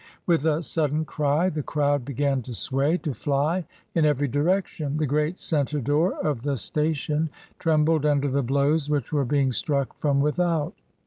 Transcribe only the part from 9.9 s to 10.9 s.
from without.